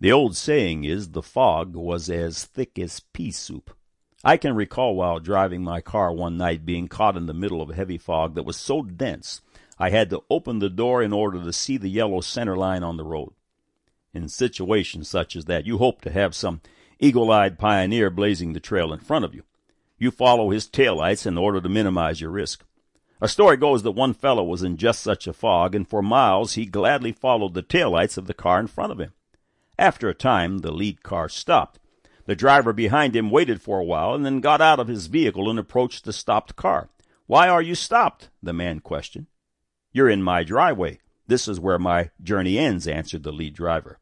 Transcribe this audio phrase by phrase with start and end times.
[0.00, 3.76] The old saying is the fog was as thick as pea soup.
[4.24, 7.68] I can recall while driving my car one night being caught in the middle of
[7.68, 9.42] a heavy fog that was so dense
[9.78, 12.96] I had to open the door in order to see the yellow center line on
[12.96, 13.34] the road.
[14.14, 16.62] In situations such as that, you hope to have some
[16.98, 19.42] eagle-eyed pioneer blazing the trail in front of you.
[19.98, 22.64] You follow his taillights in order to minimize your risk.
[23.20, 26.54] A story goes that one fellow was in just such a fog, and for miles
[26.54, 29.12] he gladly followed the taillights of the car in front of him.
[29.80, 31.78] After a time, the lead car stopped.
[32.26, 35.48] The driver behind him waited for a while and then got out of his vehicle
[35.48, 36.90] and approached the stopped car.
[37.26, 38.28] Why are you stopped?
[38.42, 39.28] the man questioned.
[39.90, 40.98] You're in my driveway.
[41.28, 43.98] This is where my journey ends, answered the lead driver.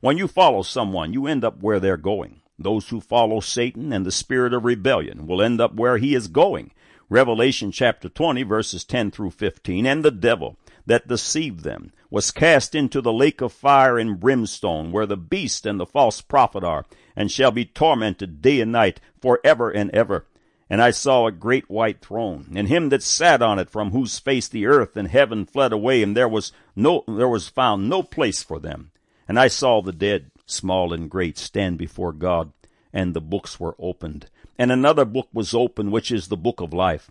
[0.00, 2.40] When you follow someone, you end up where they're going.
[2.58, 6.26] Those who follow Satan and the spirit of rebellion will end up where he is
[6.26, 6.72] going.
[7.08, 9.86] Revelation chapter 20 verses 10 through 15.
[9.86, 14.92] And the devil that deceived them was cast into the lake of fire and brimstone,
[14.92, 16.84] where the beast and the false prophet are,
[17.16, 20.26] and shall be tormented day and night for ever and ever.
[20.68, 24.18] And I saw a great white throne, and him that sat on it, from whose
[24.18, 28.02] face the earth and heaven fled away, and there was no there was found no
[28.02, 28.90] place for them.
[29.28, 32.52] And I saw the dead, small and great, stand before God,
[32.92, 34.26] and the books were opened.
[34.58, 37.10] And another book was opened, which is the book of life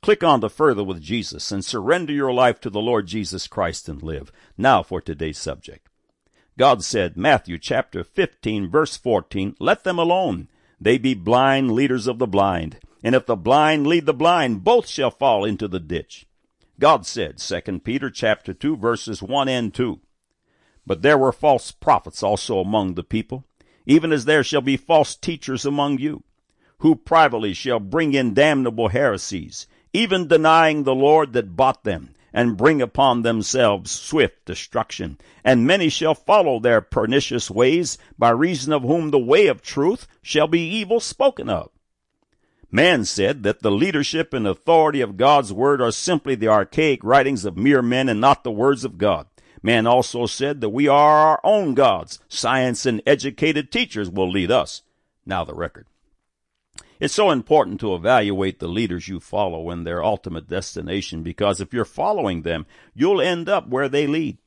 [0.00, 3.88] Click on the further with Jesus and surrender your life to the Lord Jesus Christ
[3.88, 4.30] and live.
[4.56, 5.88] Now for today's subject.
[6.56, 10.48] God said, Matthew chapter 15 verse 14, let them alone.
[10.80, 12.78] They be blind leaders of the blind.
[13.02, 16.26] And if the blind lead the blind, both shall fall into the ditch.
[16.80, 20.00] God said, 2 Peter chapter 2 verses 1 and 2.
[20.86, 23.44] But there were false prophets also among the people,
[23.84, 26.22] even as there shall be false teachers among you,
[26.78, 32.56] who privately shall bring in damnable heresies, even denying the Lord that bought them, and
[32.56, 35.18] bring upon themselves swift destruction.
[35.44, 40.06] And many shall follow their pernicious ways, by reason of whom the way of truth
[40.22, 41.70] shall be evil spoken of.
[42.70, 47.46] Man said that the leadership and authority of God's word are simply the archaic writings
[47.46, 49.26] of mere men and not the words of God.
[49.62, 52.20] Man also said that we are our own gods.
[52.28, 54.82] Science and educated teachers will lead us.
[55.24, 55.86] Now the record.
[57.00, 61.72] It's so important to evaluate the leaders you follow and their ultimate destination because if
[61.72, 64.38] you're following them, you'll end up where they lead.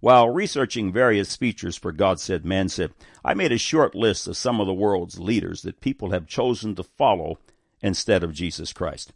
[0.00, 2.92] While researching various features for God Said, Man Said,
[3.24, 6.76] I made a short list of some of the world's leaders that people have chosen
[6.76, 7.38] to follow
[7.82, 9.12] instead of Jesus Christ.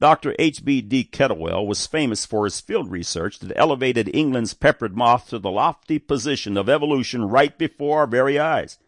[0.00, 0.34] Dr.
[0.38, 1.10] H.B.D.
[1.12, 5.98] Kettlewell was famous for his field research that elevated England's peppered moth to the lofty
[5.98, 8.78] position of evolution right before our very eyes.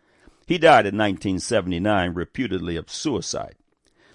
[0.46, 3.56] He died in 1979, reputedly of suicide.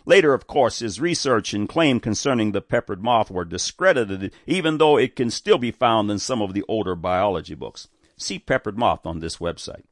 [0.05, 4.97] Later, of course, his research and claim concerning the peppered moth were discredited, even though
[4.97, 7.87] it can still be found in some of the older biology books.
[8.17, 9.83] See peppered moth on this website.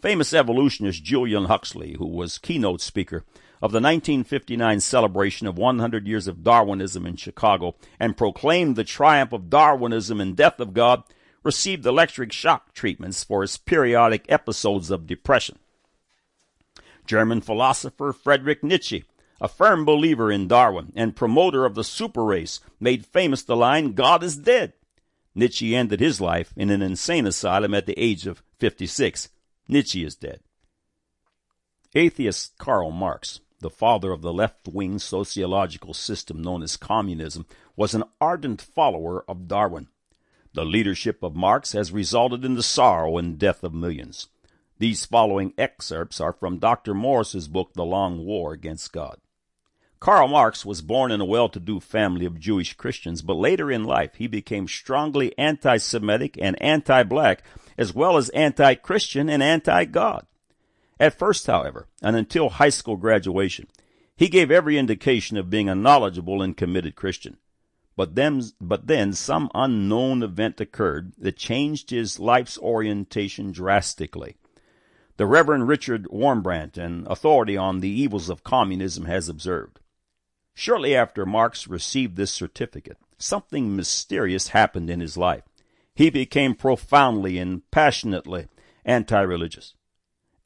[0.00, 3.24] Famous evolutionist Julian Huxley, who was keynote speaker
[3.62, 9.32] of the 1959 celebration of 100 years of Darwinism in Chicago and proclaimed the triumph
[9.32, 11.02] of Darwinism and death of God,
[11.46, 15.56] received electric shock treatments for his periodic episodes of depression.
[17.06, 19.04] German philosopher Friedrich Nietzsche,
[19.40, 23.92] a firm believer in Darwin and promoter of the super race, made famous the line,
[23.92, 24.72] God is dead.
[25.36, 29.28] Nietzsche ended his life in an insane asylum at the age of 56.
[29.68, 30.40] Nietzsche is dead.
[31.94, 37.46] Atheist Karl Marx, the father of the left-wing sociological system known as communism,
[37.76, 39.86] was an ardent follower of Darwin.
[40.56, 44.28] The leadership of Marx has resulted in the sorrow and death of millions.
[44.78, 46.94] These following excerpts are from Dr.
[46.94, 49.18] Morris's book, The Long War Against God.
[50.00, 54.14] Karl Marx was born in a well-to-do family of Jewish Christians, but later in life
[54.14, 57.42] he became strongly anti-Semitic and anti-black,
[57.76, 60.26] as well as anti-Christian and anti-God.
[60.98, 63.68] At first, however, and until high school graduation,
[64.16, 67.36] he gave every indication of being a knowledgeable and committed Christian.
[67.96, 74.36] But then, but then some unknown event occurred that changed his life's orientation drastically.
[75.16, 79.80] The Reverend Richard Wurmbrand, an authority on the evils of communism, has observed.
[80.52, 85.44] Shortly after Marx received this certificate, something mysterious happened in his life.
[85.94, 88.48] He became profoundly and passionately
[88.84, 89.74] anti-religious.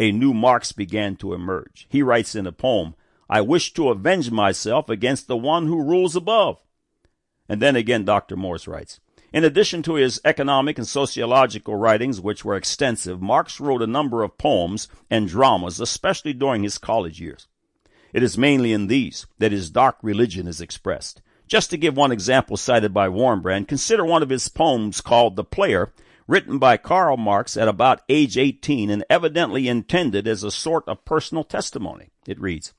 [0.00, 1.87] a new Marx began to emerge.
[1.91, 2.94] He writes in a poem,
[3.29, 6.58] I wish to avenge myself against the one who rules above.
[7.50, 8.37] And then again, Dr.
[8.37, 9.00] Morris writes,
[9.32, 14.23] in addition to his economic and sociological writings, which were extensive, Marx wrote a number
[14.23, 17.49] of poems and dramas, especially during his college years.
[18.12, 21.23] It is mainly in these that his dark religion is expressed.
[21.49, 25.43] Just to give one example cited by Wurmbrand, consider one of his poems called The
[25.43, 25.93] Player,
[26.29, 31.05] written by Karl Marx at about age 18 and evidently intended as a sort of
[31.05, 32.11] personal testimony.
[32.29, 32.75] It reads,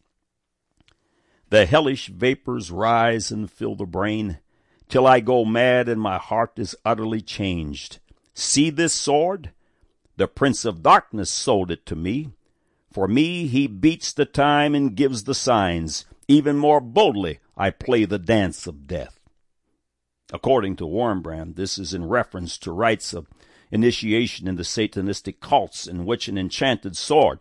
[1.50, 4.40] The hellish vapors rise and fill the brain
[4.92, 8.00] till I go mad and my heart is utterly changed.
[8.34, 9.52] See this sword?
[10.18, 12.34] The Prince of Darkness sold it to me.
[12.92, 16.06] For me he beats the time and gives the signs.
[16.28, 19.18] Even more boldly I play the dance of death.
[20.34, 23.28] According to Wurmbrand, this is in reference to rites of
[23.72, 27.40] initiation in the Satanistic cults in which an enchanted sword,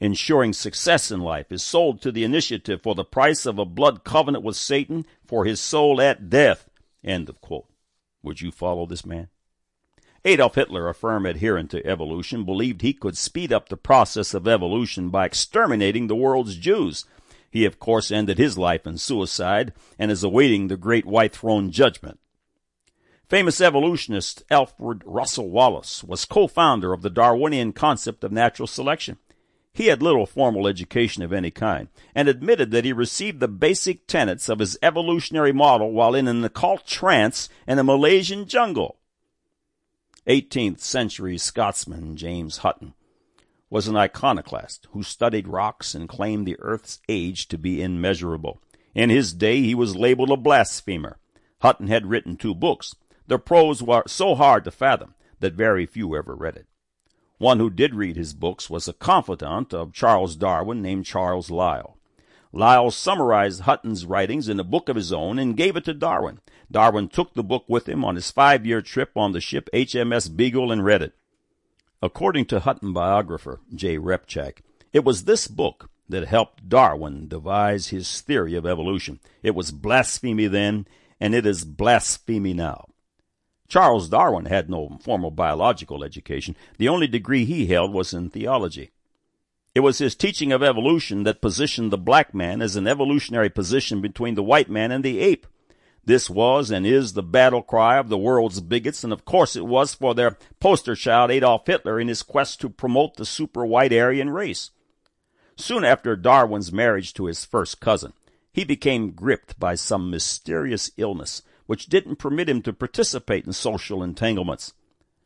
[0.00, 4.04] ensuring success in life, is sold to the initiative for the price of a blood
[4.04, 6.69] covenant with Satan for his soul at death.
[7.04, 7.66] End of quote.
[8.22, 9.28] Would you follow this man?
[10.24, 14.46] Adolf Hitler, a firm adherent to evolution, believed he could speed up the process of
[14.46, 17.06] evolution by exterminating the world's Jews.
[17.50, 21.70] He, of course, ended his life in suicide and is awaiting the great white throne
[21.70, 22.20] judgment.
[23.28, 29.18] Famous evolutionist Alfred Russel Wallace was co-founder of the Darwinian concept of natural selection.
[29.72, 34.06] He had little formal education of any kind, and admitted that he received the basic
[34.06, 38.98] tenets of his evolutionary model while in an occult trance in a Malaysian jungle.
[40.26, 42.94] 18th century Scotsman James Hutton
[43.70, 48.60] was an iconoclast who studied rocks and claimed the earth's age to be immeasurable.
[48.94, 51.18] In his day, he was labeled a blasphemer.
[51.62, 52.96] Hutton had written two books.
[53.28, 56.66] The prose was so hard to fathom that very few ever read it.
[57.40, 61.96] One who did read his books was a confidant of Charles Darwin named Charles Lyell.
[62.52, 66.40] Lyell summarized Hutton's writings in a book of his own and gave it to Darwin.
[66.70, 70.70] Darwin took the book with him on his five-year trip on the ship HMS Beagle
[70.70, 71.14] and read it.
[72.02, 73.96] According to Hutton biographer J.
[73.96, 74.58] Repcheck,
[74.92, 79.18] it was this book that helped Darwin devise his theory of evolution.
[79.42, 80.86] It was blasphemy then,
[81.18, 82.89] and it is blasphemy now.
[83.70, 86.56] Charles Darwin had no formal biological education.
[86.76, 88.90] The only degree he held was in theology.
[89.76, 94.00] It was his teaching of evolution that positioned the black man as an evolutionary position
[94.00, 95.46] between the white man and the ape.
[96.04, 99.66] This was and is the battle cry of the world's bigots, and of course it
[99.66, 103.92] was for their poster child Adolf Hitler in his quest to promote the super white
[103.92, 104.72] Aryan race.
[105.54, 108.14] Soon after Darwin's marriage to his first cousin,
[108.52, 114.02] he became gripped by some mysterious illness which didn't permit him to participate in social
[114.02, 114.72] entanglements.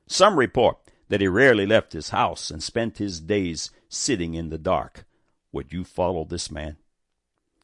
[0.06, 0.76] Some report
[1.08, 5.06] that he rarely left his house and spent his days sitting in the dark.
[5.52, 6.76] Would you follow this man?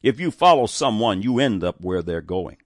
[0.02, 2.56] If you follow someone, you end up where they're going.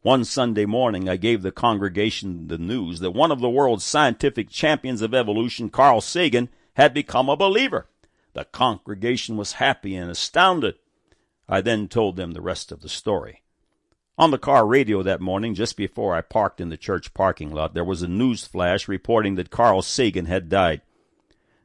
[0.00, 4.48] One Sunday morning, I gave the congregation the news that one of the world's scientific
[4.48, 7.88] champions of evolution, Carl Sagan, had become a believer.
[8.32, 10.76] The congregation was happy and astounded.
[11.46, 13.42] I then told them the rest of the story.
[14.18, 17.72] On the car radio that morning, just before I parked in the church parking lot,
[17.72, 20.80] there was a news flash reporting that Carl Sagan had died.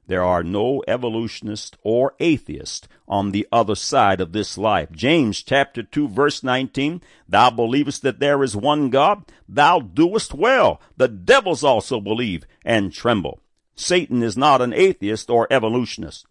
[0.06, 4.92] There are no evolutionists or atheists on the other side of this life.
[4.92, 9.24] James chapter 2 verse 19, Thou believest that there is one God?
[9.50, 10.80] Thou doest well.
[10.96, 13.40] The devils also believe and tremble.
[13.74, 16.28] Satan is not an atheist or evolutionist.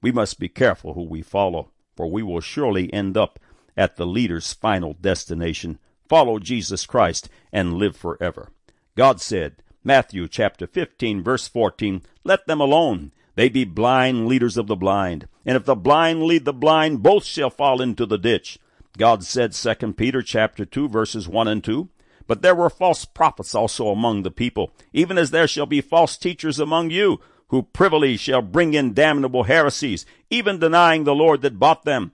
[0.00, 3.40] We must be careful who we follow, for we will surely end up
[3.76, 5.78] at the leader's final destination.
[6.08, 8.50] Follow Jesus Christ and live forever.
[8.96, 13.12] God said, Matthew chapter 15 verse 14, let them alone.
[13.34, 15.26] They be blind leaders of the blind.
[15.46, 18.58] And if the blind lead the blind, both shall fall into the ditch.
[18.98, 21.88] God said, 2 Peter chapter 2 verses 1 and 2,
[22.26, 26.16] but there were false prophets also among the people, even as there shall be false
[26.16, 31.58] teachers among you, who privily shall bring in damnable heresies, even denying the Lord that
[31.58, 32.12] bought them,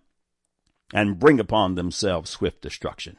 [0.92, 3.16] and bring upon themselves swift destruction.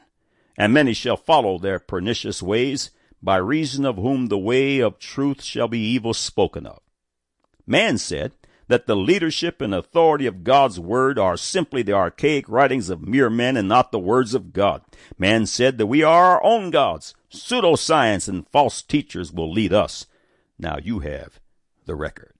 [0.56, 2.90] And many shall follow their pernicious ways,
[3.22, 6.80] by reason of whom the way of truth shall be evil spoken of.
[7.66, 8.32] Man said
[8.68, 13.28] that the leadership and authority of God's word are simply the archaic writings of mere
[13.28, 14.82] men and not the words of God.
[15.18, 17.14] Man said that we are our own gods.
[17.32, 20.06] Pseudoscience and false teachers will lead us.
[20.58, 21.40] Now you have
[21.84, 22.39] the record.